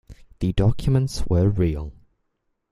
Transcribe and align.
The 0.39 0.51
documents 0.53 1.27
were 1.27 1.47
real. 1.47 1.93